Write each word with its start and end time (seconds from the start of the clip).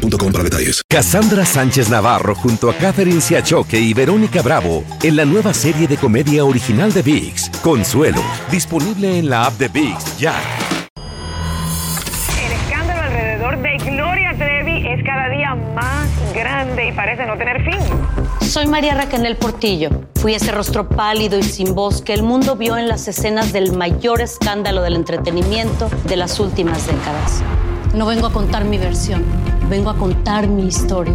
boostmobile 0.00 0.32
para 0.32 0.44
detalles. 0.44 0.82
Cassandra 0.88 1.44
Sánchez 1.44 1.88
Navarro 1.88 2.34
junto 2.34 2.70
a 2.70 2.74
Catherine 2.74 3.20
Siachoque 3.20 3.78
y 3.78 3.94
Verónica 3.94 4.42
Bravo 4.42 4.84
en 5.02 5.16
la 5.16 5.24
nueva 5.24 5.54
serie 5.54 5.86
de 5.86 5.96
comedia 5.96 6.44
original 6.44 6.92
de 6.92 7.02
VIX, 7.02 7.50
Consuelo, 7.62 8.22
disponible 8.50 9.18
en 9.18 9.30
la 9.30 9.46
app 9.46 9.54
de 9.54 9.68
VIX 9.68 10.18
ya. 10.18 10.34
El 12.44 12.52
escándalo 12.52 13.02
alrededor 13.02 13.62
de 13.62 13.76
Gloria 13.78 14.34
Trevi 14.36 14.86
es 14.88 15.04
cada 15.04 15.28
día 15.28 15.54
más 15.74 16.08
grande 16.34 16.88
y 16.88 16.92
parece 16.92 17.26
no 17.26 17.36
tener 17.36 17.64
fin. 17.64 17.80
Soy 18.40 18.66
María 18.66 18.94
Raquel 18.94 19.36
Portillo. 19.36 19.90
Fui 20.16 20.34
ese 20.34 20.50
rostro 20.50 20.88
pálido 20.88 21.38
y 21.38 21.42
sin 21.42 21.74
voz 21.74 22.02
que 22.02 22.12
el 22.14 22.22
mundo 22.22 22.56
vio 22.56 22.76
en 22.76 22.88
las 22.88 23.06
escenas 23.08 23.52
del 23.52 23.72
mayor 23.72 24.20
escándalo 24.20 24.82
del 24.82 24.96
entretenimiento 24.96 25.88
de 26.04 26.16
las 26.16 26.40
últimas 26.40 26.86
décadas. 26.86 27.42
No 27.94 28.06
vengo 28.06 28.26
a 28.26 28.32
contar 28.32 28.64
mi 28.64 28.78
versión, 28.78 29.24
vengo 29.70 29.88
a 29.88 29.96
contar 29.96 30.48
mi 30.48 30.66
historia. 30.66 31.14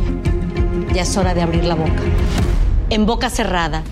Ya 0.94 1.02
es 1.02 1.18
hora 1.18 1.34
de 1.34 1.42
abrir 1.42 1.66
la 1.66 1.76
boca. 1.76 2.02
En 2.90 3.06
boca 3.06 3.30
cerrada. 3.30 3.84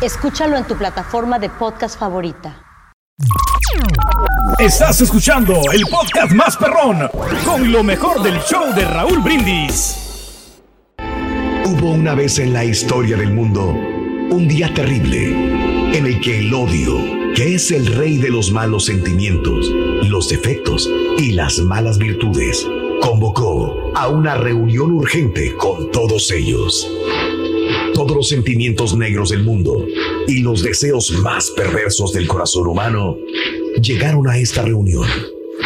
Escúchalo 0.00 0.56
en 0.56 0.64
tu 0.64 0.76
plataforma 0.76 1.38
de 1.38 1.50
podcast 1.50 1.98
favorita. 1.98 2.62
Estás 4.58 5.00
escuchando 5.02 5.54
el 5.72 5.82
podcast 5.90 6.32
más 6.32 6.56
perrón 6.56 7.08
con 7.44 7.70
lo 7.70 7.82
mejor 7.82 8.22
del 8.22 8.40
show 8.40 8.74
de 8.74 8.84
Raúl 8.86 9.20
Brindis. 9.20 10.62
Hubo 11.66 11.90
una 11.90 12.14
vez 12.14 12.38
en 12.38 12.54
la 12.54 12.64
historia 12.64 13.16
del 13.16 13.34
mundo 13.34 13.66
un 13.68 14.48
día 14.48 14.72
terrible 14.72 15.96
en 15.96 16.06
el 16.06 16.20
que 16.20 16.38
el 16.38 16.54
odio 16.54 17.16
que 17.36 17.54
es 17.54 17.70
el 17.70 17.86
rey 17.94 18.16
de 18.16 18.30
los 18.30 18.50
malos 18.50 18.86
sentimientos, 18.86 19.70
los 20.10 20.28
defectos 20.28 20.90
y 21.18 21.32
las 21.32 21.58
malas 21.58 21.98
virtudes, 21.98 22.66
convocó 23.00 23.74
a 23.94 24.08
una 24.08 24.36
reunión 24.36 24.92
urgente 24.92 25.54
con 25.56 25.90
todos 25.90 26.30
ellos. 26.30 26.90
Todos 27.94 28.16
los 28.16 28.28
sentimientos 28.28 28.96
negros 28.96 29.30
del 29.30 29.42
mundo 29.42 29.84
y 30.26 30.40
los 30.40 30.62
deseos 30.62 31.10
más 31.22 31.50
perversos 31.50 32.12
del 32.12 32.26
corazón 32.26 32.66
humano 32.66 33.16
llegaron 33.80 34.28
a 34.28 34.38
esta 34.38 34.62
reunión 34.62 35.08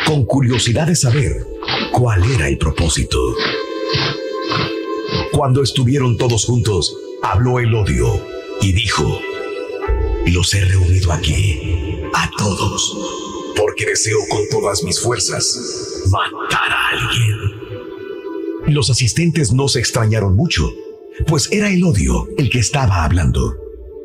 con 0.07 0.25
curiosidad 0.25 0.87
de 0.87 0.97
saber 0.97 1.47
cuál 1.93 2.23
era 2.33 2.49
el 2.49 2.59
propósito. 2.59 3.19
Cuando 5.33 5.63
estuvieron 5.63 6.17
todos 6.17 6.45
juntos, 6.45 6.97
habló 7.23 7.59
el 7.59 7.75
odio 7.75 8.21
y 8.61 8.73
dijo, 8.73 9.21
los 10.27 10.55
he 10.55 10.65
reunido 10.65 11.13
aquí, 11.13 12.01
a 12.15 12.31
todos, 12.37 12.97
deseo 13.85 14.19
con 14.29 14.49
todas 14.51 14.83
mis 14.83 15.01
fuerzas 15.01 15.59
matar 16.11 16.73
a 16.73 16.89
alguien. 16.89 18.75
Los 18.75 18.91
asistentes 18.91 19.53
no 19.53 19.69
se 19.69 19.81
extrañaron 19.81 20.37
mucho, 20.37 20.71
pues 21.27 21.49
era 21.51 21.71
el 21.71 21.83
odio 21.85 22.29
el 22.39 22.51
que 22.51 22.59
estaba 22.59 23.05
hablando, 23.05 23.57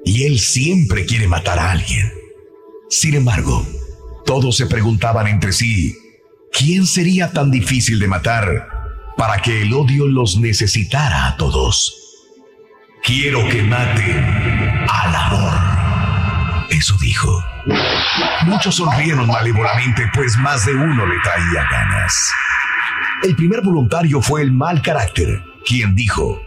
y 0.03 0.23
él 0.23 0.39
siempre 0.39 1.05
quiere 1.05 1.27
matar 1.27 1.59
a 1.59 1.71
alguien. 1.71 2.11
Sin 2.89 3.15
embargo, 3.15 3.65
todos 4.25 4.57
se 4.57 4.65
preguntaban 4.65 5.27
entre 5.27 5.53
sí, 5.53 5.95
¿quién 6.51 6.85
sería 6.85 7.31
tan 7.31 7.51
difícil 7.51 7.99
de 7.99 8.07
matar 8.07 8.67
para 9.17 9.41
que 9.41 9.61
el 9.61 9.73
odio 9.73 10.07
los 10.07 10.37
necesitara 10.37 11.27
a 11.27 11.37
todos? 11.37 12.01
Quiero 13.03 13.47
que 13.49 13.61
maten 13.61 14.17
al 14.89 15.15
amor. 15.15 16.65
Eso 16.71 16.95
dijo. 16.99 17.54
Muchos 18.45 18.75
sonrieron 18.75 19.27
malévolamente, 19.27 20.09
pues 20.13 20.37
más 20.37 20.65
de 20.65 20.73
uno 20.73 21.05
le 21.05 21.19
traía 21.21 21.67
ganas. 21.69 22.15
El 23.23 23.35
primer 23.35 23.61
voluntario 23.61 24.21
fue 24.21 24.41
el 24.41 24.51
mal 24.51 24.81
carácter, 24.81 25.41
quien 25.65 25.95
dijo, 25.95 26.41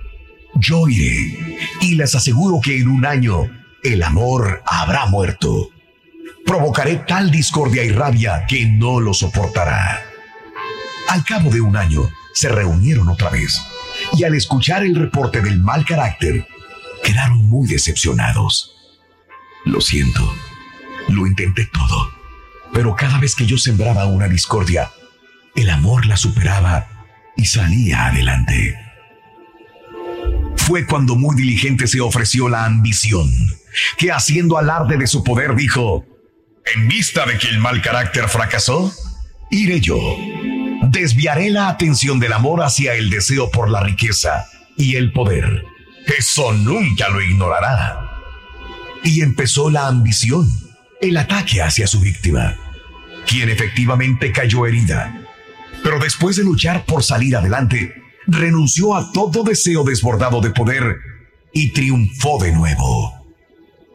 yo 0.55 0.89
iré 0.89 1.59
y 1.81 1.95
les 1.95 2.15
aseguro 2.15 2.61
que 2.63 2.79
en 2.79 2.89
un 2.89 3.05
año 3.05 3.51
el 3.83 4.03
amor 4.03 4.63
habrá 4.67 5.07
muerto. 5.07 5.71
Provocaré 6.47 6.97
tal 6.97 7.31
discordia 7.31 7.85
y 7.85 7.91
rabia 7.91 8.47
que 8.47 8.67
no 8.67 9.01
lo 9.01 9.13
soportará. 9.13 10.03
Al 11.09 11.25
cabo 11.25 11.51
de 11.51 11.61
un 11.61 11.77
año, 11.77 12.09
se 12.33 12.49
reunieron 12.49 13.09
otra 13.09 13.31
vez 13.31 13.61
y 14.17 14.25
al 14.25 14.35
escuchar 14.35 14.85
el 14.85 14.95
reporte 14.95 15.41
del 15.41 15.61
mal 15.61 15.85
carácter, 15.85 16.47
quedaron 17.03 17.39
muy 17.49 17.67
decepcionados. 17.69 18.75
Lo 19.65 19.81
siento, 19.81 20.33
lo 21.09 21.27
intenté 21.27 21.67
todo, 21.67 22.13
pero 22.73 22.95
cada 22.95 23.19
vez 23.19 23.35
que 23.35 23.47
yo 23.47 23.59
sembraba 23.59 24.07
una 24.07 24.29
discordia, 24.29 24.91
el 25.57 25.71
amor 25.71 26.07
la 26.07 26.17
superaba 26.17 26.89
y 27.37 27.47
salía 27.47 28.07
adelante. 28.07 28.77
Fue 30.57 30.87
cuando 30.87 31.17
muy 31.17 31.35
diligente 31.37 31.87
se 31.87 32.01
ofreció 32.01 32.49
la 32.49 32.65
ambición, 32.65 33.31
que 33.97 34.13
haciendo 34.13 34.59
alarde 34.59 34.97
de 34.97 35.07
su 35.07 35.25
poder 35.25 35.55
dijo, 35.55 36.05
en 36.75 36.89
vista 36.89 37.25
de 37.25 37.39
que 37.39 37.49
el 37.49 37.59
mal 37.59 37.81
carácter 37.81 38.29
fracasó, 38.29 38.93
iré 39.51 39.81
yo. 39.81 39.99
Desviaré 40.91 41.51
la 41.51 41.69
atención 41.69 42.21
del 42.21 42.33
amor 42.33 42.63
hacia 42.63 42.95
el 42.95 43.11
deseo 43.11 43.51
por 43.51 43.71
la 43.71 43.83
riqueza 43.83 44.47
y 44.77 44.97
el 44.97 45.13
poder. 45.13 45.65
Eso 46.07 46.53
nunca 46.53 47.09
lo 47.09 47.23
ignorará 47.23 48.09
y 49.05 49.23
empezó 49.23 49.71
la 49.71 49.87
ambición, 49.87 50.49
el 51.01 51.17
ataque 51.17 51.63
hacia 51.63 51.87
su 51.87 52.01
víctima, 52.01 52.57
quien 53.27 53.49
efectivamente 53.49 54.33
cayó 54.33 54.67
herida. 54.67 55.23
Pero 55.83 55.99
después 55.99 56.37
de 56.37 56.45
luchar 56.45 56.85
por 56.85 57.05
salir 57.05 57.37
adelante, 57.37 57.95
renunció 58.27 58.97
a 58.97 59.13
todo 59.13 59.45
deseo 59.45 59.85
desbordado 59.85 60.41
de 60.41 60.51
poder 60.51 60.99
y 61.53 61.73
triunfó 61.73 62.43
de 62.43 62.53
nuevo. 62.53 63.15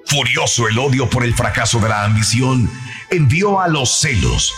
Furioso 0.05 0.67
el 0.67 0.79
odio 0.79 1.09
por 1.09 1.23
el 1.23 1.33
fracaso 1.33 1.79
de 1.79 1.89
la 1.89 2.05
ambición, 2.05 2.69
envió 3.09 3.59
a 3.59 3.67
los 3.67 3.99
celos, 3.99 4.53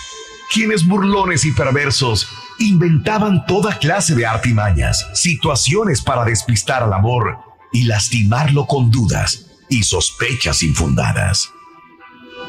quienes 0.53 0.85
burlones 0.85 1.45
y 1.45 1.51
perversos 1.51 2.27
inventaban 2.59 3.45
toda 3.45 3.77
clase 3.79 4.15
de 4.15 4.25
artimañas, 4.25 5.07
situaciones 5.13 6.01
para 6.01 6.23
despistar 6.23 6.83
al 6.83 6.93
amor 6.93 7.37
y 7.73 7.83
lastimarlo 7.83 8.65
con 8.65 8.91
dudas 8.91 9.47
y 9.67 9.83
sospechas 9.83 10.63
infundadas. 10.63 11.54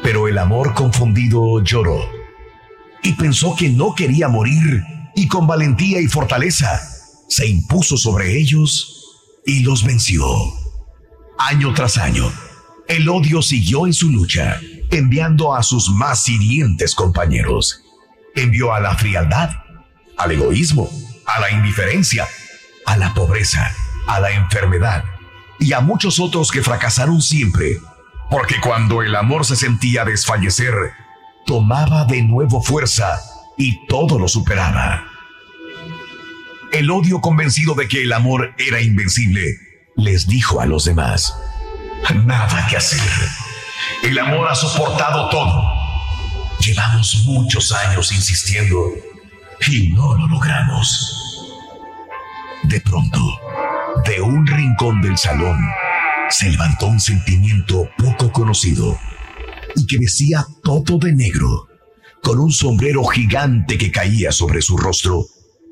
Pero 0.03 0.27
el 0.27 0.37
amor 0.37 0.73
confundido 0.73 1.61
lloró 1.63 1.99
y 3.03 3.13
pensó 3.13 3.55
que 3.55 3.69
no 3.69 3.95
quería 3.95 4.27
morir 4.27 4.83
y 5.15 5.27
con 5.27 5.47
valentía 5.47 6.01
y 6.01 6.07
fortaleza 6.07 6.81
se 7.27 7.47
impuso 7.47 7.97
sobre 7.97 8.37
ellos 8.37 9.03
y 9.45 9.61
los 9.61 9.83
venció. 9.83 10.25
Año 11.39 11.73
tras 11.73 11.97
año, 11.97 12.31
el 12.87 13.09
odio 13.09 13.41
siguió 13.41 13.85
en 13.85 13.93
su 13.93 14.09
lucha, 14.09 14.59
enviando 14.91 15.55
a 15.55 15.63
sus 15.63 15.89
más 15.89 16.27
hirientes 16.27 16.95
compañeros. 16.95 17.81
Envió 18.35 18.73
a 18.73 18.79
la 18.79 18.95
frialdad, 18.95 19.51
al 20.17 20.31
egoísmo, 20.31 20.89
a 21.25 21.39
la 21.39 21.51
indiferencia, 21.51 22.27
a 22.85 22.97
la 22.97 23.13
pobreza, 23.13 23.71
a 24.07 24.19
la 24.19 24.31
enfermedad, 24.31 25.03
y 25.59 25.73
a 25.73 25.81
muchos 25.81 26.19
otros 26.19 26.51
que 26.51 26.63
fracasaron 26.63 27.21
siempre, 27.21 27.79
porque 28.29 28.59
cuando 28.59 29.01
el 29.01 29.15
amor 29.15 29.45
se 29.45 29.55
sentía 29.55 30.05
desfallecer, 30.05 30.73
tomaba 31.45 32.05
de 32.05 32.21
nuevo 32.23 32.61
fuerza 32.61 33.19
y 33.57 33.85
todo 33.87 34.19
lo 34.19 34.27
superaba. 34.27 35.05
El 36.71 36.91
odio 36.91 37.21
convencido 37.21 37.73
de 37.75 37.87
que 37.87 38.03
el 38.03 38.11
amor 38.11 38.53
era 38.57 38.81
invencible, 38.81 39.45
les 39.95 40.27
dijo 40.27 40.59
a 40.59 40.65
los 40.65 40.83
demás, 40.83 41.33
nada 42.25 42.67
que 42.69 42.77
hacer. 42.77 42.99
El 44.03 44.19
amor 44.19 44.47
ha 44.49 44.55
soportado 44.55 45.29
todo. 45.29 45.63
Llevamos 46.59 47.23
muchos 47.25 47.71
años 47.71 48.11
insistiendo 48.11 48.77
y 49.67 49.89
no 49.89 50.15
lo 50.15 50.27
logramos. 50.27 51.45
De 52.63 52.81
pronto, 52.81 53.19
de 54.05 54.21
un 54.21 54.45
rincón 54.45 55.01
del 55.01 55.17
salón 55.17 55.57
se 56.29 56.49
levantó 56.49 56.87
un 56.87 56.99
sentimiento 56.99 57.89
poco 57.97 58.31
conocido 58.31 58.97
y 59.75 59.85
que 59.85 59.97
decía 59.97 60.45
todo 60.63 60.97
de 60.97 61.13
negro, 61.13 61.67
con 62.21 62.39
un 62.39 62.51
sombrero 62.51 63.03
gigante 63.05 63.77
que 63.77 63.91
caía 63.91 64.31
sobre 64.31 64.61
su 64.61 64.77
rostro 64.77 65.25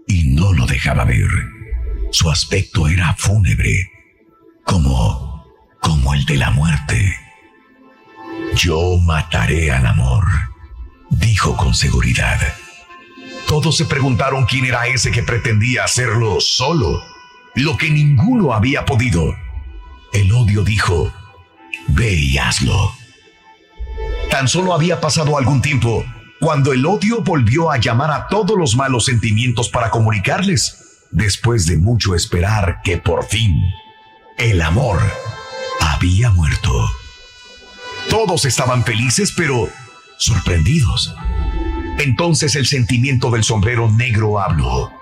y 0.08 0.30
no 0.30 0.54
lo 0.54 0.66
dejaba 0.66 1.06
ver. 1.06 1.28
Su 2.12 2.30
aspecto 2.30 2.88
era 2.88 3.16
fúnebre, 3.16 3.92
como, 4.64 5.46
como 5.82 6.14
el 6.14 6.26
de 6.26 6.38
la 6.38 6.52
muerte. 6.52 7.16
Yo 8.56 8.98
mataré 9.00 9.72
al 9.72 9.86
amor, 9.86 10.26
dijo 11.10 11.58
con 11.58 11.74
seguridad. 11.74 12.40
Todos 13.48 13.76
se 13.76 13.86
preguntaron 13.86 14.46
quién 14.46 14.66
era 14.66 14.88
ese 14.88 15.12
que 15.12 15.24
pretendía 15.24 15.84
hacerlo 15.84 16.40
solo, 16.40 17.02
lo 17.56 17.78
que 17.78 17.90
ninguno 17.90 18.54
había 18.54 18.86
podido. 18.86 19.36
El 20.16 20.32
odio 20.32 20.64
dijo, 20.64 21.12
ve 21.90 22.14
y 22.14 22.38
hazlo. 22.38 22.96
Tan 24.32 24.48
solo 24.48 24.74
había 24.74 25.02
pasado 25.02 25.38
algún 25.38 25.62
tiempo 25.62 26.06
cuando 26.40 26.72
el 26.72 26.86
odio 26.86 27.22
volvió 27.22 27.70
a 27.70 27.80
llamar 27.80 28.12
a 28.12 28.28
todos 28.30 28.58
los 28.58 28.78
malos 28.78 29.04
sentimientos 29.04 29.68
para 29.68 29.90
comunicarles, 29.90 31.02
después 31.12 31.66
de 31.66 31.76
mucho 31.76 32.16
esperar 32.16 32.80
que 32.82 32.98
por 32.98 33.26
fin 33.26 33.60
el 34.38 34.62
amor 34.62 35.02
había 35.82 36.32
muerto. 36.32 36.90
Todos 38.10 38.46
estaban 38.46 38.86
felices, 38.86 39.34
pero 39.36 39.68
sorprendidos. 40.18 41.14
Entonces 42.00 42.56
el 42.56 42.68
sentimiento 42.68 43.32
del 43.32 43.44
sombrero 43.44 43.92
negro 43.92 44.40
habló. 44.40 44.94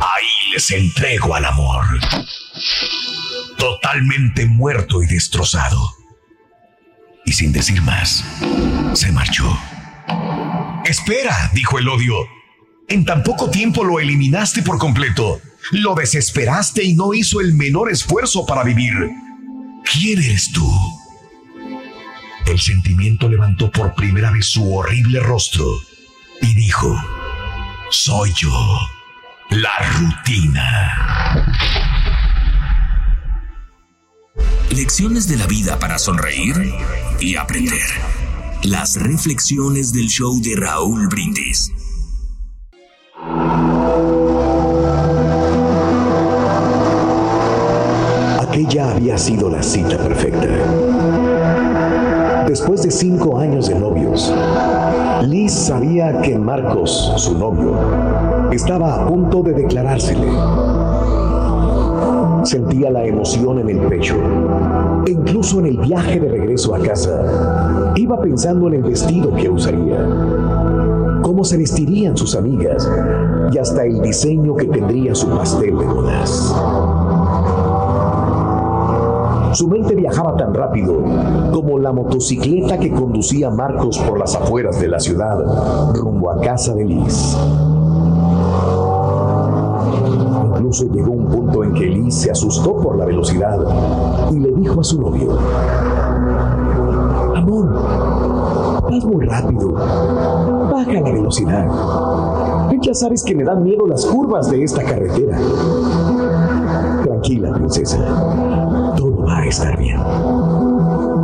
Ahí 0.00 0.52
les 0.54 0.70
entrego 0.70 1.34
al 1.34 1.44
amor. 1.44 1.84
Totalmente 3.90 4.46
muerto 4.46 5.02
y 5.02 5.06
destrozado. 5.08 5.96
Y 7.26 7.32
sin 7.32 7.50
decir 7.50 7.82
más, 7.82 8.24
se 8.92 9.10
marchó. 9.10 9.58
Espera, 10.84 11.50
dijo 11.54 11.76
el 11.76 11.88
odio. 11.88 12.14
En 12.86 13.04
tan 13.04 13.24
poco 13.24 13.50
tiempo 13.50 13.82
lo 13.82 13.98
eliminaste 13.98 14.62
por 14.62 14.78
completo. 14.78 15.40
Lo 15.72 15.96
desesperaste 15.96 16.84
y 16.84 16.94
no 16.94 17.14
hizo 17.14 17.40
el 17.40 17.52
menor 17.52 17.90
esfuerzo 17.90 18.46
para 18.46 18.62
vivir. 18.62 18.94
¿Quién 19.92 20.22
eres 20.22 20.52
tú? 20.52 20.72
El 22.46 22.60
sentimiento 22.60 23.28
levantó 23.28 23.72
por 23.72 23.96
primera 23.96 24.30
vez 24.30 24.46
su 24.46 24.72
horrible 24.72 25.18
rostro 25.18 25.66
y 26.40 26.54
dijo, 26.54 26.96
soy 27.90 28.32
yo, 28.34 28.78
la 29.50 29.76
rutina. 29.98 31.50
Lecciones 34.70 35.26
de 35.26 35.36
la 35.36 35.46
vida 35.46 35.78
para 35.80 35.98
sonreír 35.98 36.54
y 37.18 37.34
aprender. 37.34 37.82
Las 38.62 38.94
reflexiones 38.96 39.92
del 39.92 40.06
show 40.06 40.40
de 40.40 40.54
Raúl 40.56 41.08
Brindis. 41.08 41.72
Aquella 48.40 48.92
había 48.92 49.18
sido 49.18 49.50
la 49.50 49.62
cita 49.62 49.98
perfecta. 49.98 50.46
Después 52.46 52.82
de 52.82 52.92
cinco 52.92 53.38
años 53.38 53.68
de 53.68 53.74
novios, 53.74 54.32
Liz 55.22 55.52
sabía 55.52 56.20
que 56.22 56.38
Marcos, 56.38 57.12
su 57.16 57.36
novio, 57.36 58.50
estaba 58.52 59.02
a 59.02 59.08
punto 59.08 59.42
de 59.42 59.52
declarársele. 59.52 60.28
Sentía 62.44 62.90
la 62.90 63.04
emoción 63.04 63.58
en 63.58 63.70
el 63.70 63.78
pecho. 63.88 64.16
E 65.06 65.10
incluso 65.10 65.60
en 65.60 65.66
el 65.66 65.78
viaje 65.78 66.20
de 66.20 66.28
regreso 66.28 66.74
a 66.74 66.78
casa, 66.80 67.92
iba 67.96 68.20
pensando 68.20 68.68
en 68.68 68.74
el 68.74 68.82
vestido 68.82 69.34
que 69.34 69.48
usaría, 69.48 69.98
cómo 71.22 71.44
se 71.44 71.56
vestirían 71.56 72.16
sus 72.16 72.34
amigas 72.34 72.90
y 73.52 73.58
hasta 73.58 73.84
el 73.84 74.00
diseño 74.02 74.56
que 74.56 74.66
tendría 74.66 75.14
su 75.14 75.28
pastel 75.28 75.78
de 75.78 75.84
bodas. 75.84 76.54
Su 79.52 79.68
mente 79.68 79.94
viajaba 79.96 80.36
tan 80.36 80.54
rápido 80.54 81.02
como 81.52 81.78
la 81.78 81.92
motocicleta 81.92 82.78
que 82.78 82.90
conducía 82.90 83.50
Marcos 83.50 83.98
por 83.98 84.18
las 84.18 84.34
afueras 84.36 84.80
de 84.80 84.88
la 84.88 85.00
ciudad 85.00 85.38
rumbo 85.94 86.30
a 86.30 86.40
casa 86.40 86.74
de 86.74 86.84
Liz. 86.84 87.36
Incluso 90.70 90.94
llegó 90.94 91.10
un 91.10 91.26
punto 91.26 91.64
en 91.64 91.74
que 91.74 91.84
Liz 91.84 92.14
se 92.14 92.30
asustó 92.30 92.76
por 92.76 92.96
la 92.96 93.04
velocidad 93.04 93.58
y 94.30 94.38
le 94.38 94.52
dijo 94.52 94.80
a 94.80 94.84
su 94.84 95.00
novio, 95.00 95.36
Amor, 97.34 97.72
vas 98.84 99.04
muy 99.04 99.26
rápido, 99.26 99.72
baja 99.72 100.92
la 100.92 101.10
velocidad. 101.10 101.66
Ya 102.82 102.94
sabes 102.94 103.24
que 103.24 103.34
me 103.34 103.42
dan 103.42 103.64
miedo 103.64 103.84
las 103.88 104.06
curvas 104.06 104.48
de 104.48 104.62
esta 104.62 104.84
carretera. 104.84 105.38
Tranquila, 107.02 107.52
princesa. 107.54 107.98
Todo 108.96 109.24
va 109.26 109.38
a 109.38 109.46
estar 109.46 109.76
bien. 109.76 109.98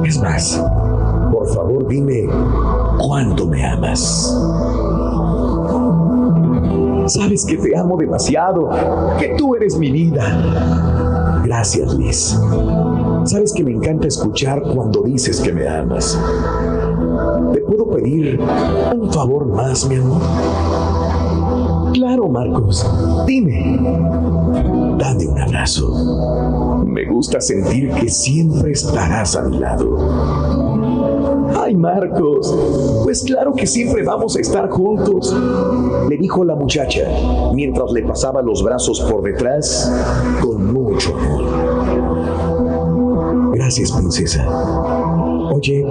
Es 0.04 0.20
más, 0.20 0.60
por 1.30 1.46
favor 1.54 1.86
dime 1.86 2.28
cuánto 2.98 3.46
me 3.46 3.64
amas. 3.64 4.36
Sabes 7.06 7.44
que 7.44 7.56
te 7.56 7.76
amo 7.76 7.96
demasiado, 7.96 8.70
que 9.18 9.34
tú 9.38 9.54
eres 9.54 9.76
mi 9.78 9.90
vida. 9.90 11.42
Gracias, 11.44 11.94
Liz. 11.94 12.38
Sabes 13.24 13.52
que 13.52 13.62
me 13.62 13.72
encanta 13.72 14.08
escuchar 14.08 14.62
cuando 14.62 15.02
dices 15.02 15.40
que 15.40 15.52
me 15.52 15.68
amas. 15.68 16.18
¿Te 17.52 17.60
puedo 17.60 17.88
pedir 17.90 18.40
un 18.94 19.12
favor 19.12 19.46
más, 19.46 19.88
mi 19.88 19.96
amor? 19.96 20.20
Claro, 21.92 22.28
Marcos. 22.28 22.84
Dime. 23.26 23.78
Dame 24.98 25.26
un 25.26 25.40
abrazo. 25.40 26.84
Me 26.86 27.04
gusta 27.06 27.40
sentir 27.40 27.90
que 27.92 28.08
siempre 28.08 28.72
estarás 28.72 29.36
a 29.36 29.42
mi 29.42 29.58
lado. 29.58 30.75
Ay, 31.66 31.74
Marcos, 31.74 32.54
pues 33.02 33.24
claro 33.24 33.52
que 33.52 33.66
siempre 33.66 34.04
vamos 34.04 34.36
a 34.36 34.40
estar 34.40 34.70
juntos, 34.70 35.34
le 36.08 36.16
dijo 36.16 36.44
la 36.44 36.54
muchacha 36.54 37.00
mientras 37.54 37.90
le 37.90 38.04
pasaba 38.04 38.40
los 38.40 38.62
brazos 38.62 39.00
por 39.00 39.24
detrás 39.24 39.92
con 40.40 40.72
mucho 40.72 41.12
amor. 41.16 41.42
Gracias, 43.52 43.90
princesa. 43.90 44.46
Oye, 45.52 45.84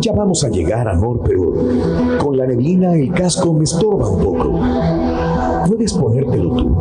ya 0.00 0.12
vamos 0.12 0.42
a 0.42 0.48
llegar, 0.48 0.88
amor, 0.88 1.20
pero 1.24 1.52
con 2.18 2.36
la 2.36 2.44
neblina 2.44 2.96
el 2.96 3.12
casco 3.12 3.52
me 3.52 3.62
estorba 3.62 4.08
un 4.08 4.24
poco. 4.24 4.60
¿Puedes 5.68 5.92
ponértelo 5.92 6.50
tú? 6.50 6.76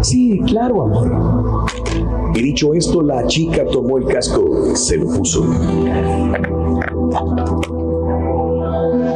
Sí, 0.00 0.40
claro, 0.44 0.82
amor. 0.82 1.68
Y 2.40 2.42
dicho 2.42 2.72
esto, 2.72 3.02
la 3.02 3.26
chica 3.26 3.66
tomó 3.66 3.98
el 3.98 4.06
casco 4.06 4.74
se 4.74 4.96
lo 4.96 5.08
puso. 5.08 5.44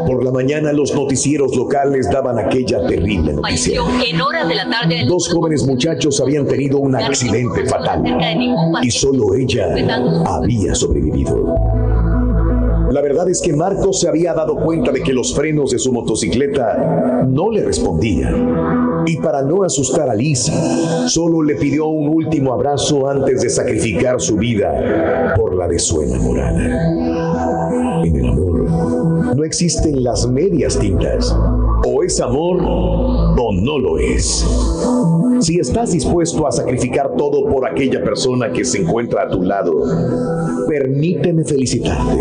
Por 0.06 0.22
la 0.22 0.30
mañana 0.30 0.74
los 0.74 0.94
noticieros 0.94 1.56
locales 1.56 2.10
daban 2.10 2.38
aquella 2.38 2.86
terrible 2.86 3.32
noticia. 3.32 3.80
En 4.06 4.20
horas 4.20 4.46
de 4.46 4.54
la 4.56 4.68
tarde. 4.68 5.06
Dos 5.08 5.30
jóvenes 5.30 5.66
muchachos 5.66 6.20
habían 6.20 6.46
tenido 6.46 6.76
un 6.78 6.96
accidente 6.96 7.64
fatal 7.64 8.04
y 8.82 8.90
solo 8.90 9.34
ella 9.34 9.74
había 10.26 10.74
sobrevivido. 10.74 11.54
La 12.94 13.02
verdad 13.02 13.28
es 13.28 13.42
que 13.42 13.52
Marcos 13.52 13.98
se 13.98 14.08
había 14.08 14.32
dado 14.34 14.54
cuenta 14.54 14.92
de 14.92 15.02
que 15.02 15.12
los 15.12 15.34
frenos 15.34 15.72
de 15.72 15.80
su 15.80 15.92
motocicleta 15.92 17.26
no 17.28 17.50
le 17.50 17.64
respondían. 17.64 19.02
Y 19.04 19.16
para 19.16 19.42
no 19.42 19.64
asustar 19.64 20.08
a 20.08 20.14
Liz, 20.14 20.48
solo 21.08 21.42
le 21.42 21.56
pidió 21.56 21.88
un 21.88 22.14
último 22.14 22.52
abrazo 22.52 23.08
antes 23.08 23.42
de 23.42 23.50
sacrificar 23.50 24.20
su 24.20 24.36
vida 24.36 25.34
por 25.36 25.56
la 25.56 25.66
de 25.66 25.80
su 25.80 26.02
enamorada. 26.02 28.04
En 28.04 28.14
el 28.14 28.28
amor 28.28 29.34
no 29.34 29.42
existen 29.42 30.04
las 30.04 30.28
medias 30.28 30.78
tintas. 30.78 31.36
O 31.84 32.04
es 32.04 32.20
amor 32.20 32.58
o 32.62 33.50
no 33.60 33.76
lo 33.76 33.98
es. 33.98 34.46
Si 35.40 35.58
estás 35.58 35.90
dispuesto 35.90 36.46
a 36.46 36.52
sacrificar 36.52 37.16
todo 37.16 37.50
por 37.50 37.68
aquella 37.68 38.04
persona 38.04 38.52
que 38.52 38.64
se 38.64 38.82
encuentra 38.82 39.24
a 39.24 39.28
tu 39.28 39.42
lado, 39.42 39.82
permíteme 40.68 41.42
felicitarte 41.42 42.20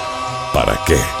¿Para 0.53 0.77
qué? 0.85 1.20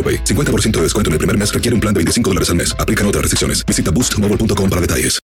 AroPay. 0.01 0.23
50% 0.23 0.71
de 0.77 0.81
descuento 0.81 1.09
en 1.09 1.13
el 1.13 1.19
primer 1.19 1.37
mes 1.37 1.53
requiere 1.53 1.75
un 1.75 1.81
plan 1.81 1.93
de 1.93 1.99
25 1.99 2.29
dólares 2.31 2.49
al 2.49 2.55
mes. 2.55 2.75
Aplican 2.79 3.05
otras 3.05 3.21
restricciones. 3.21 3.63
Visita 3.65 3.91
boostmobile.com 3.91 4.69
para 4.69 4.81
detalles. 4.81 5.19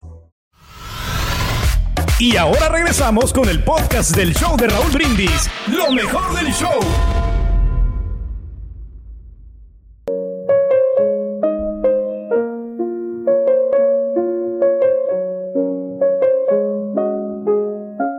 Y 2.19 2.35
ahora 2.35 2.69
regresamos 2.69 3.31
con 3.31 3.47
el 3.47 3.63
podcast 3.63 4.15
del 4.15 4.33
show 4.33 4.57
de 4.57 4.67
Raúl 4.67 4.91
Brindis. 4.91 5.47
Lo 5.67 5.91
mejor 5.91 6.35
del 6.35 6.51
show. 6.51 6.79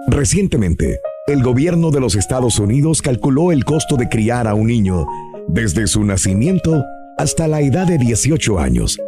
Recientemente, 0.07 1.01
el 1.27 1.43
gobierno 1.43 1.91
de 1.91 2.01
los 2.01 2.15
Estados 2.15 2.59
Unidos 2.59 3.03
calculó 3.03 3.51
el 3.51 3.65
costo 3.65 3.97
de 3.97 4.09
criar 4.09 4.47
a 4.47 4.55
un 4.55 4.69
niño 4.69 5.07
desde 5.49 5.87
su 5.87 6.05
nacimiento 6.05 6.85
hasta 7.17 7.49
la 7.49 7.61
edad 7.61 7.87
de 7.87 7.99
18 7.99 8.59
años 8.59 8.99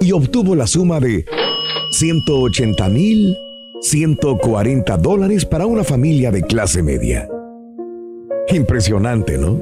y 0.00 0.12
obtuvo 0.12 0.54
la 0.54 0.66
suma 0.66 1.00
de 1.00 1.24
180 1.92 2.88
mil 2.88 3.36
140 3.84 4.96
dólares 4.96 5.44
para 5.44 5.66
una 5.66 5.84
familia 5.84 6.30
de 6.30 6.42
clase 6.42 6.82
media. 6.82 7.28
Impresionante, 8.48 9.36
¿no? 9.36 9.60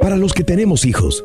Para 0.00 0.16
los 0.16 0.32
que 0.32 0.42
tenemos 0.42 0.84
hijos, 0.84 1.24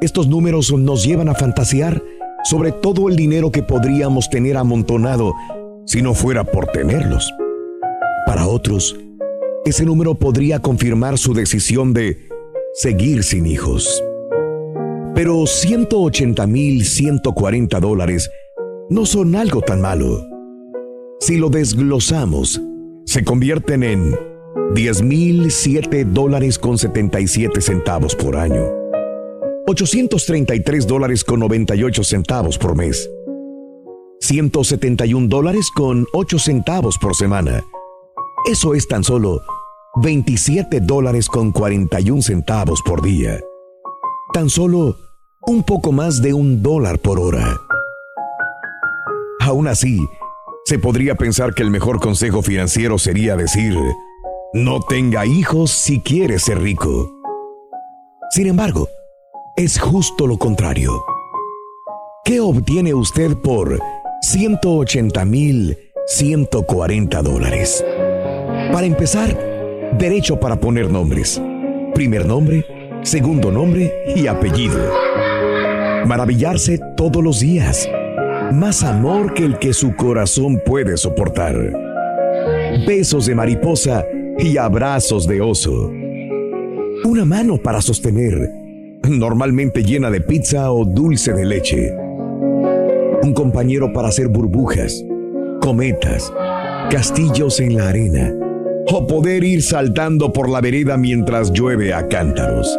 estos 0.00 0.26
números 0.26 0.72
nos 0.72 1.04
llevan 1.04 1.28
a 1.28 1.34
fantasear 1.34 2.02
sobre 2.44 2.72
todo 2.72 3.10
el 3.10 3.16
dinero 3.16 3.52
que 3.52 3.62
podríamos 3.62 4.30
tener 4.30 4.56
amontonado 4.56 5.34
si 5.84 6.00
no 6.00 6.14
fuera 6.14 6.44
por 6.44 6.66
tenerlos. 6.68 7.30
Para 8.26 8.46
otros, 8.46 8.96
ese 9.66 9.84
número 9.84 10.14
podría 10.14 10.60
confirmar 10.60 11.18
su 11.18 11.34
decisión 11.34 11.92
de 11.92 12.28
seguir 12.74 13.22
sin 13.22 13.46
hijos. 13.46 14.02
Pero 15.14 15.46
180 15.46 16.46
mil 16.48 16.84
140 16.84 17.78
dólares 17.80 18.30
no 18.90 19.06
son 19.06 19.36
algo 19.36 19.60
tan 19.62 19.80
malo. 19.80 20.26
Si 21.20 21.36
lo 21.36 21.48
desglosamos, 21.48 22.60
se 23.06 23.24
convierten 23.24 23.84
en 23.84 24.16
10 24.74 25.02
mil 25.02 25.50
7 25.52 26.04
dólares 26.06 26.58
con 26.58 26.76
77 26.76 27.60
centavos 27.60 28.16
por 28.16 28.36
año. 28.36 28.64
833 29.68 30.86
dólares 30.86 31.22
con 31.22 31.40
98 31.40 32.02
centavos 32.02 32.58
por 32.58 32.76
mes. 32.76 33.08
171 34.20 35.28
dólares 35.28 35.70
con 35.74 36.06
8 36.12 36.38
centavos 36.40 36.98
por 36.98 37.14
semana. 37.14 37.64
Eso 38.50 38.74
es 38.74 38.88
tan 38.88 39.04
solo 39.04 39.40
27 39.96 40.80
dólares 40.80 41.28
con 41.28 41.52
41 41.52 42.20
centavos 42.20 42.82
por 42.82 43.00
día. 43.00 43.38
Tan 44.32 44.50
solo 44.50 44.96
un 45.46 45.62
poco 45.62 45.92
más 45.92 46.20
de 46.20 46.34
un 46.34 46.62
dólar 46.62 46.98
por 46.98 47.20
hora. 47.20 47.56
Aún 49.40 49.68
así, 49.68 50.00
se 50.64 50.80
podría 50.80 51.14
pensar 51.14 51.54
que 51.54 51.62
el 51.62 51.70
mejor 51.70 52.00
consejo 52.00 52.42
financiero 52.42 52.98
sería 52.98 53.36
decir, 53.36 53.78
no 54.52 54.80
tenga 54.80 55.26
hijos 55.26 55.70
si 55.70 56.00
quiere 56.00 56.40
ser 56.40 56.60
rico. 56.60 57.12
Sin 58.30 58.48
embargo, 58.48 58.88
es 59.56 59.78
justo 59.78 60.26
lo 60.26 60.38
contrario. 60.38 61.04
¿Qué 62.24 62.40
obtiene 62.40 62.94
usted 62.94 63.36
por 63.36 63.78
180 64.22 65.24
mil 65.24 65.78
140 66.06 67.22
dólares? 67.22 67.84
Para 68.72 68.86
empezar, 68.86 69.53
derecho 69.98 70.38
para 70.40 70.56
poner 70.56 70.90
nombres. 70.90 71.40
Primer 71.94 72.26
nombre, 72.26 72.66
segundo 73.02 73.50
nombre 73.50 73.92
y 74.14 74.26
apellido. 74.26 74.78
Maravillarse 76.06 76.80
todos 76.96 77.22
los 77.22 77.40
días 77.40 77.88
más 78.52 78.84
amor 78.84 79.34
que 79.34 79.44
el 79.44 79.58
que 79.58 79.72
su 79.72 79.94
corazón 79.96 80.60
puede 80.64 80.96
soportar. 80.96 81.54
Besos 82.86 83.26
de 83.26 83.34
mariposa 83.34 84.04
y 84.38 84.56
abrazos 84.56 85.26
de 85.26 85.40
oso. 85.40 85.90
Una 87.04 87.24
mano 87.24 87.56
para 87.58 87.80
sostener, 87.80 88.50
normalmente 89.08 89.82
llena 89.82 90.10
de 90.10 90.20
pizza 90.20 90.70
o 90.72 90.84
dulce 90.84 91.32
de 91.32 91.44
leche. 91.44 91.92
Un 93.22 93.32
compañero 93.34 93.92
para 93.92 94.08
hacer 94.08 94.28
burbujas, 94.28 95.04
cometas, 95.60 96.32
castillos 96.90 97.60
en 97.60 97.76
la 97.76 97.88
arena. 97.88 98.32
O 98.90 99.06
poder 99.06 99.44
ir 99.44 99.62
saltando 99.62 100.32
por 100.32 100.48
la 100.48 100.60
vereda 100.60 100.96
mientras 100.96 101.52
llueve 101.52 101.92
a 101.92 102.08
cántaros. 102.08 102.78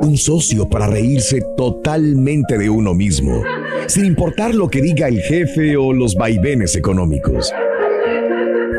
Un 0.00 0.16
socio 0.16 0.68
para 0.68 0.86
reírse 0.86 1.42
totalmente 1.56 2.58
de 2.58 2.68
uno 2.68 2.94
mismo 2.94 3.42
sin 3.86 4.04
importar 4.04 4.54
lo 4.54 4.68
que 4.68 4.80
diga 4.80 5.08
el 5.08 5.20
jefe 5.20 5.76
o 5.76 5.92
los 5.92 6.14
vaivenes 6.14 6.76
económicos. 6.76 7.52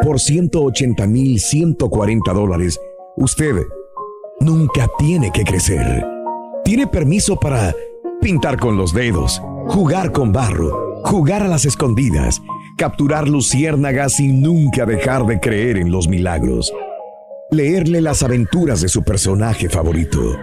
Por 0.04 0.20
180 0.20 1.08
mil 1.08 1.40
140 1.40 2.34
dólares, 2.34 2.80
usted 3.16 3.56
nunca 4.40 4.88
tiene 4.98 5.32
que 5.32 5.44
crecer. 5.44 6.06
Tiene 6.64 6.88
permiso 6.88 7.38
para 7.38 7.74
pintar 8.22 8.58
con 8.58 8.78
los 8.78 8.94
dedos, 8.94 9.42
jugar 9.68 10.12
con 10.12 10.32
barro, 10.32 11.02
jugar 11.04 11.44
a 11.44 11.48
las 11.48 11.66
escondidas, 11.66 12.42
capturar 12.78 13.28
luciérnagas 13.28 14.20
y 14.20 14.28
nunca 14.28 14.86
dejar 14.86 15.26
de 15.26 15.40
creer 15.40 15.78
en 15.78 15.92
los 15.92 16.08
milagros. 16.08 16.74
Leerle 17.52 18.02
las 18.02 18.24
aventuras 18.24 18.82
de 18.82 18.90
su 18.90 19.04
personaje 19.04 19.70
favorito. 19.70 20.38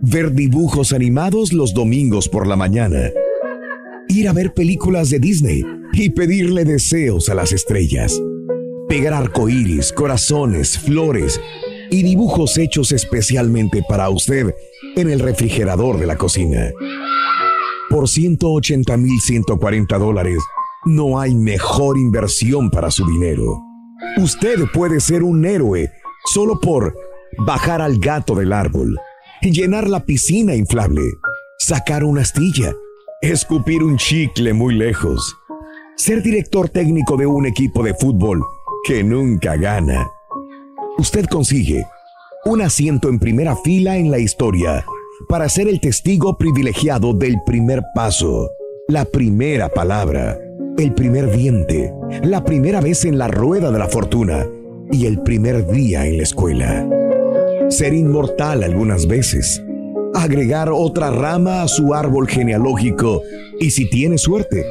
Ver 0.00 0.32
dibujos 0.32 0.92
animados 0.92 1.52
los 1.52 1.74
domingos 1.74 2.28
por 2.28 2.46
la 2.46 2.56
mañana 2.56 3.10
ir 4.08 4.28
a 4.28 4.32
ver 4.32 4.54
películas 4.54 5.10
de 5.10 5.18
Disney 5.18 5.62
y 5.92 6.10
pedirle 6.10 6.64
deseos 6.64 7.28
a 7.28 7.34
las 7.34 7.52
estrellas. 7.52 8.20
Pegar 8.88 9.12
arcoíris, 9.14 9.92
corazones, 9.92 10.78
flores 10.78 11.40
y 11.90 12.02
dibujos 12.02 12.56
hechos 12.58 12.92
especialmente 12.92 13.82
para 13.88 14.08
usted 14.10 14.54
en 14.96 15.10
el 15.10 15.20
refrigerador 15.20 15.98
de 15.98 16.06
la 16.06 16.16
cocina. 16.16 16.70
Por 17.90 18.08
180 18.08 18.96
mil 18.96 19.20
140 19.20 19.98
dólares, 19.98 20.38
no 20.86 21.20
hay 21.20 21.34
mejor 21.34 21.98
inversión 21.98 22.70
para 22.70 22.90
su 22.90 23.06
dinero. 23.06 23.60
Usted 24.16 24.56
puede 24.72 25.00
ser 25.00 25.22
un 25.22 25.44
héroe 25.44 25.90
solo 26.32 26.58
por 26.60 26.96
bajar 27.38 27.82
al 27.82 27.98
gato 27.98 28.34
del 28.34 28.52
árbol, 28.52 28.96
llenar 29.42 29.88
la 29.88 30.04
piscina 30.04 30.54
inflable, 30.54 31.02
sacar 31.58 32.04
una 32.04 32.22
astilla 32.22 32.72
escupir 33.22 33.82
un 33.82 33.96
chicle 33.96 34.52
muy 34.52 34.74
lejos, 34.74 35.36
ser 35.96 36.22
director 36.22 36.68
técnico 36.68 37.16
de 37.16 37.26
un 37.26 37.46
equipo 37.46 37.82
de 37.82 37.94
fútbol 37.94 38.42
que 38.84 39.02
nunca 39.02 39.56
gana. 39.56 40.10
Usted 40.98 41.24
consigue 41.26 41.86
un 42.44 42.60
asiento 42.60 43.08
en 43.08 43.18
primera 43.18 43.56
fila 43.56 43.96
en 43.96 44.10
la 44.10 44.18
historia 44.18 44.84
para 45.28 45.48
ser 45.48 45.66
el 45.66 45.80
testigo 45.80 46.36
privilegiado 46.36 47.14
del 47.14 47.36
primer 47.44 47.82
paso, 47.94 48.50
la 48.86 49.04
primera 49.04 49.68
palabra, 49.70 50.38
el 50.78 50.92
primer 50.92 51.30
diente, 51.30 51.92
la 52.22 52.44
primera 52.44 52.80
vez 52.80 53.04
en 53.04 53.18
la 53.18 53.28
rueda 53.28 53.70
de 53.70 53.78
la 53.78 53.88
fortuna 53.88 54.46
y 54.92 55.06
el 55.06 55.22
primer 55.22 55.66
día 55.66 56.06
en 56.06 56.18
la 56.18 56.22
escuela. 56.22 56.88
Ser 57.68 57.94
inmortal 57.94 58.62
algunas 58.62 59.06
veces 59.06 59.62
agregar 60.14 60.70
otra 60.72 61.10
rama 61.10 61.62
a 61.62 61.68
su 61.68 61.94
árbol 61.94 62.28
genealógico 62.28 63.22
y 63.60 63.70
si 63.70 63.88
tiene 63.88 64.18
suerte, 64.18 64.64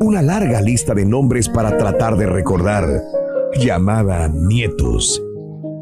una 0.00 0.22
larga 0.22 0.60
lista 0.60 0.94
de 0.94 1.04
nombres 1.04 1.48
para 1.48 1.76
tratar 1.76 2.16
de 2.16 2.26
recordar, 2.26 3.02
llamada 3.58 4.28
nietos. 4.28 5.22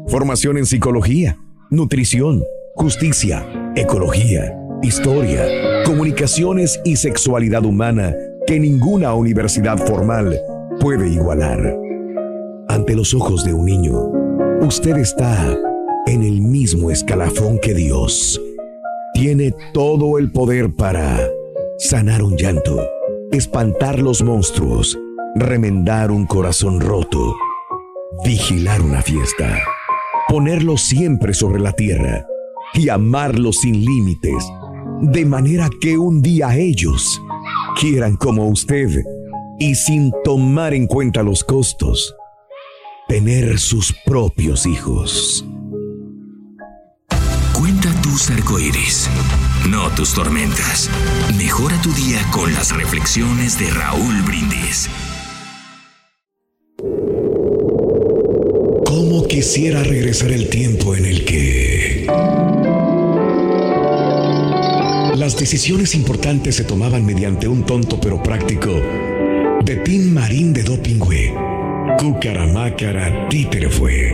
Formación 0.07 0.57
en 0.57 0.65
psicología, 0.65 1.37
nutrición, 1.69 2.43
justicia, 2.75 3.45
ecología, 3.75 4.57
historia, 4.81 5.45
comunicaciones 5.85 6.79
y 6.83 6.95
sexualidad 6.95 7.65
humana 7.65 8.15
que 8.45 8.59
ninguna 8.59 9.13
universidad 9.13 9.77
formal 9.77 10.37
puede 10.79 11.07
igualar. 11.07 11.77
Ante 12.67 12.95
los 12.95 13.13
ojos 13.13 13.43
de 13.45 13.53
un 13.53 13.65
niño, 13.65 14.11
usted 14.61 14.97
está 14.97 15.57
en 16.05 16.23
el 16.23 16.41
mismo 16.41 16.91
escalafón 16.91 17.59
que 17.59 17.73
Dios 17.73 18.41
tiene 19.13 19.53
todo 19.73 20.17
el 20.17 20.31
poder 20.31 20.73
para 20.75 21.19
sanar 21.77 22.23
un 22.23 22.35
llanto, 22.35 22.85
espantar 23.31 23.99
los 23.99 24.23
monstruos, 24.23 24.97
remendar 25.35 26.11
un 26.11 26.25
corazón 26.25 26.81
roto, 26.81 27.35
vigilar 28.25 28.81
una 28.81 29.01
fiesta, 29.01 29.59
ponerlo 30.27 30.77
siempre 30.77 31.33
sobre 31.33 31.59
la 31.59 31.73
tierra 31.73 32.25
y 32.73 32.89
amarlo 32.89 33.53
sin 33.53 33.85
límites, 33.85 34.43
de 35.01 35.25
manera 35.25 35.69
que 35.79 35.97
un 35.97 36.21
día 36.21 36.55
ellos 36.57 37.21
quieran 37.79 38.15
como 38.15 38.47
usted 38.47 39.03
y 39.59 39.75
sin 39.75 40.11
tomar 40.23 40.73
en 40.73 40.87
cuenta 40.87 41.23
los 41.23 41.43
costos, 41.43 42.15
tener 43.07 43.59
sus 43.59 43.93
propios 44.05 44.65
hijos. 44.65 45.45
Cuenta 47.53 47.89
tus 48.01 48.29
arcoíris, 48.29 49.09
no 49.69 49.89
tus 49.91 50.13
tormentas. 50.13 50.89
Mejora 51.37 51.79
tu 51.81 51.91
día 51.93 52.19
con 52.31 52.53
las 52.53 52.75
reflexiones 52.75 53.57
de 53.59 53.69
Raúl 53.69 54.21
Brindis. 54.23 54.89
¿Cómo 58.85 59.27
quisiera 59.27 59.83
regresar 59.83 60.31
el 60.31 60.49
tiempo 60.49 60.95
en 60.95 61.05
el 61.05 61.25
que 61.25 62.07
las 65.23 65.37
decisiones 65.37 65.95
importantes 65.95 66.57
se 66.57 66.65
tomaban 66.65 67.05
mediante 67.05 67.47
un 67.47 67.65
tonto 67.65 67.97
pero 67.97 68.21
práctico 68.21 68.73
de 69.63 69.77
pin 69.77 70.13
marín 70.13 70.51
de 70.51 70.63
dopingüe? 70.63 71.33
Cucaramácara 71.97 73.29
títere 73.29 73.69
fue. 73.69 74.13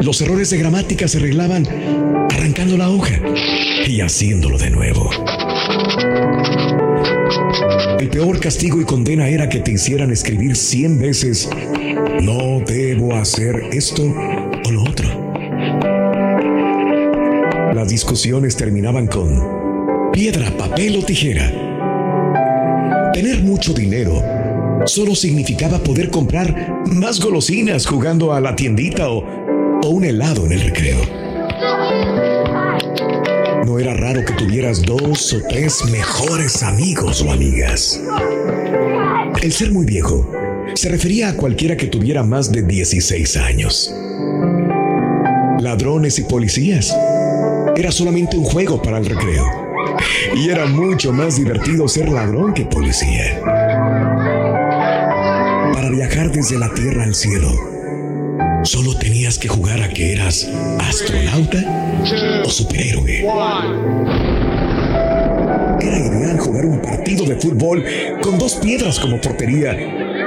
Los 0.00 0.22
errores 0.22 0.48
de 0.48 0.56
gramática 0.56 1.06
se 1.06 1.18
arreglaban 1.18 1.66
arrancando 2.30 2.78
la 2.78 2.88
hoja 2.88 3.20
y 3.86 4.00
haciéndolo 4.00 4.56
de 4.56 4.70
nuevo. 4.70 5.10
El 8.00 8.08
peor 8.08 8.40
castigo 8.40 8.80
y 8.80 8.86
condena 8.86 9.28
era 9.28 9.50
que 9.50 9.60
te 9.60 9.72
hicieran 9.72 10.10
escribir 10.10 10.56
cien 10.56 10.98
veces, 10.98 11.50
no 12.22 12.60
debo 12.66 13.16
hacer 13.16 13.68
esto 13.70 14.14
Las 17.82 17.90
discusiones 17.90 18.56
terminaban 18.56 19.08
con 19.08 20.12
piedra, 20.12 20.56
papel 20.56 21.00
o 21.00 21.04
tijera. 21.04 21.50
Tener 23.12 23.42
mucho 23.42 23.74
dinero 23.74 24.22
solo 24.86 25.16
significaba 25.16 25.80
poder 25.80 26.08
comprar 26.08 26.84
más 26.86 27.18
golosinas 27.18 27.84
jugando 27.84 28.32
a 28.32 28.40
la 28.40 28.54
tiendita 28.54 29.10
o, 29.10 29.24
o 29.82 29.88
un 29.88 30.04
helado 30.04 30.46
en 30.46 30.52
el 30.52 30.60
recreo. 30.60 31.00
No 33.66 33.80
era 33.80 33.94
raro 33.94 34.24
que 34.24 34.34
tuvieras 34.34 34.82
dos 34.82 35.32
o 35.32 35.42
tres 35.48 35.84
mejores 35.86 36.62
amigos 36.62 37.20
o 37.22 37.32
amigas. 37.32 38.00
El 39.42 39.52
ser 39.52 39.72
muy 39.72 39.86
viejo 39.86 40.30
se 40.74 40.88
refería 40.88 41.30
a 41.30 41.36
cualquiera 41.36 41.76
que 41.76 41.88
tuviera 41.88 42.22
más 42.22 42.52
de 42.52 42.62
16 42.62 43.36
años. 43.38 43.92
Ladrones 45.58 46.20
y 46.20 46.22
policías 46.22 46.96
era 47.76 47.90
solamente 47.90 48.36
un 48.36 48.44
juego 48.44 48.80
para 48.80 48.98
el 48.98 49.06
recreo. 49.06 49.44
Y 50.36 50.48
era 50.48 50.66
mucho 50.66 51.12
más 51.12 51.36
divertido 51.36 51.88
ser 51.88 52.08
ladrón 52.08 52.54
que 52.54 52.64
policía. 52.64 53.40
Para 55.72 55.90
viajar 55.90 56.30
desde 56.30 56.58
la 56.58 56.72
tierra 56.72 57.04
al 57.04 57.14
cielo, 57.14 57.50
solo 58.62 58.96
tenías 58.98 59.38
que 59.38 59.48
jugar 59.48 59.82
a 59.82 59.88
que 59.88 60.12
eras 60.12 60.48
astronauta 60.80 61.58
o 62.44 62.50
superhéroe. 62.50 63.24
Era 65.80 65.98
ideal 65.98 66.38
jugar 66.38 66.66
un 66.66 66.80
partido 66.80 67.24
de 67.24 67.36
fútbol 67.36 67.84
con 68.22 68.38
dos 68.38 68.54
piedras 68.56 69.00
como 69.00 69.20
portería 69.20 69.76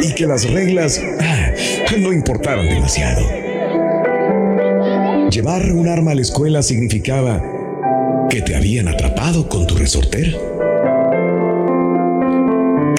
y 0.02 0.14
que 0.14 0.26
las 0.26 0.50
reglas 0.50 1.02
ah, 1.22 1.52
no 1.98 2.12
importaran 2.12 2.68
demasiado. 2.68 3.45
Llevar 5.36 5.70
un 5.74 5.90
arma 5.90 6.12
a 6.12 6.16
la 6.16 6.22
escuela 6.22 6.64
significaba 6.64 7.44
que 8.30 8.42
te 8.42 8.56
habían 8.56 8.88
atrapado 8.88 9.50
con 9.50 9.68
tu 9.68 9.76
resortera. 9.76 10.32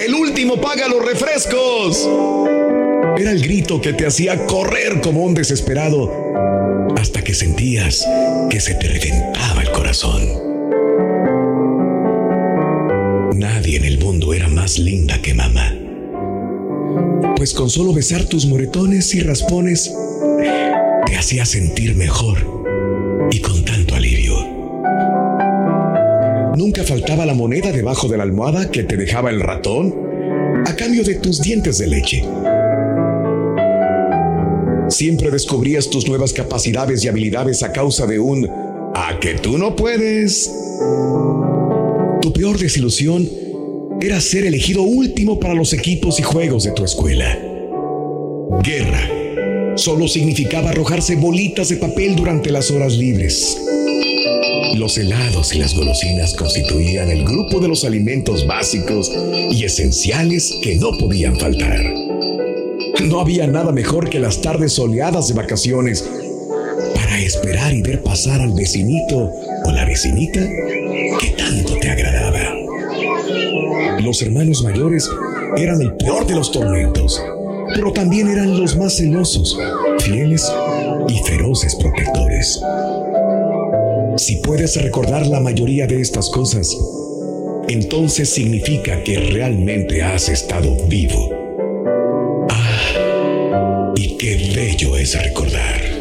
El 0.05 0.13
último 0.13 0.61
paga 0.61 0.87
los 0.87 1.03
refrescos. 1.03 2.07
Era 3.17 3.31
el 3.31 3.41
grito 3.41 3.81
que 3.81 3.93
te 3.93 4.05
hacía 4.05 4.45
correr 4.45 5.01
como 5.01 5.23
un 5.23 5.33
desesperado 5.33 6.13
hasta 6.95 7.23
que 7.23 7.33
sentías 7.33 8.07
que 8.51 8.59
se 8.59 8.75
te 8.75 8.87
reventaba 8.87 9.63
el 9.63 9.71
corazón. 9.71 10.21
Nadie 13.33 13.77
en 13.77 13.85
el 13.85 13.97
mundo 13.97 14.35
era 14.35 14.47
más 14.47 14.77
linda 14.77 15.19
que 15.23 15.33
mamá. 15.33 15.73
Pues 17.35 17.55
con 17.55 17.71
solo 17.71 17.93
besar 17.93 18.25
tus 18.25 18.45
moretones 18.45 19.15
y 19.15 19.21
raspones 19.21 19.91
te 21.07 21.15
hacía 21.15 21.45
sentir 21.45 21.95
mejor 21.95 22.37
y 23.31 23.39
con 23.39 23.63
tanto 23.63 23.95
alivio. 23.95 24.35
Nunca 26.57 26.83
faltaba 26.83 27.25
la 27.25 27.33
moneda 27.33 27.71
debajo 27.71 28.09
de 28.09 28.17
la 28.17 28.23
almohada 28.23 28.69
que 28.71 28.83
te 28.83 28.97
dejaba 28.97 29.29
el 29.29 29.39
ratón 29.39 29.95
a 30.65 30.75
cambio 30.75 31.03
de 31.05 31.15
tus 31.15 31.41
dientes 31.41 31.77
de 31.77 31.87
leche. 31.87 32.25
Siempre 34.89 35.31
descubrías 35.31 35.89
tus 35.89 36.09
nuevas 36.09 36.33
capacidades 36.33 37.03
y 37.05 37.07
habilidades 37.07 37.63
a 37.63 37.71
causa 37.71 38.05
de 38.05 38.19
un 38.19 38.49
a 38.49 39.17
que 39.21 39.35
tú 39.35 39.57
no 39.57 39.77
puedes. 39.77 40.51
Tu 42.21 42.33
peor 42.33 42.57
desilusión 42.57 43.29
era 44.01 44.19
ser 44.19 44.45
elegido 44.45 44.81
último 44.81 45.39
para 45.39 45.53
los 45.53 45.71
equipos 45.71 46.19
y 46.19 46.23
juegos 46.23 46.65
de 46.65 46.71
tu 46.71 46.83
escuela. 46.83 47.39
Guerra 48.61 49.16
solo 49.77 50.07
significaba 50.07 50.71
arrojarse 50.71 51.15
bolitas 51.15 51.69
de 51.69 51.77
papel 51.77 52.15
durante 52.15 52.51
las 52.51 52.71
horas 52.71 52.97
libres. 52.97 53.57
Los 54.75 54.97
helados 54.97 55.53
y 55.55 55.59
las 55.59 55.75
golosinas 55.75 56.33
constituían 56.33 57.09
el 57.09 57.23
grupo 57.23 57.59
de 57.59 57.67
los 57.67 57.83
alimentos 57.83 58.45
básicos 58.45 59.11
y 59.51 59.63
esenciales 59.63 60.57
que 60.61 60.75
no 60.75 60.91
podían 60.97 61.39
faltar. 61.39 61.79
No 63.03 63.19
había 63.19 63.47
nada 63.47 63.71
mejor 63.71 64.09
que 64.09 64.19
las 64.19 64.41
tardes 64.41 64.73
soleadas 64.73 65.27
de 65.27 65.35
vacaciones 65.35 66.03
para 66.95 67.19
esperar 67.19 67.73
y 67.73 67.81
ver 67.81 68.01
pasar 68.03 68.41
al 68.41 68.53
vecinito 68.53 69.31
o 69.63 69.71
la 69.71 69.85
vecinita 69.85 70.41
que 71.19 71.29
tanto 71.37 71.75
te 71.79 71.89
agradaba. 71.89 72.55
Los 74.01 74.21
hermanos 74.21 74.63
mayores 74.63 75.09
eran 75.57 75.81
el 75.81 75.93
peor 75.95 76.25
de 76.27 76.35
los 76.35 76.51
tormentos, 76.51 77.21
pero 77.73 77.91
también 77.91 78.27
eran 78.27 78.59
los 78.59 78.75
más 78.75 78.97
celosos, 78.97 79.57
fieles 79.99 80.51
y 81.07 81.23
feroces 81.23 81.75
protectores. 81.75 82.61
Si 84.17 84.37
puedes 84.37 84.81
recordar 84.81 85.27
la 85.27 85.39
mayoría 85.39 85.87
de 85.87 86.01
estas 86.01 86.29
cosas, 86.29 86.75
entonces 87.67 88.29
significa 88.29 89.03
que 89.03 89.19
realmente 89.19 90.01
has 90.01 90.29
estado 90.29 90.75
vivo. 90.87 91.31
Ah, 92.49 93.93
y 93.95 94.17
qué 94.17 94.53
bello 94.55 94.97
es 94.97 95.21
recordar. 95.21 95.97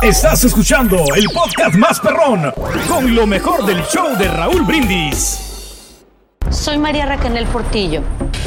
Estás 0.00 0.44
escuchando 0.44 1.04
el 1.14 1.26
podcast 1.26 1.76
más 1.76 2.00
perrón 2.00 2.52
con 2.88 3.14
lo 3.14 3.26
mejor 3.26 3.64
del 3.66 3.82
show 3.84 4.16
de 4.18 4.26
Raúl 4.26 4.62
Brindis. 4.62 5.38
Soy 6.50 6.76
María 6.76 7.06
Raquel 7.06 7.46
Portillo. 7.46 8.02